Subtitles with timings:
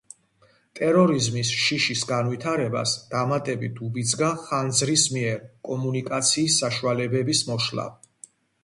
[0.77, 7.99] ტერორიზმის შიშის განვითარებას დამატებით უბიძგა ხანძრის მიერ კომუნიკაციის საშუალებების მოშლამ.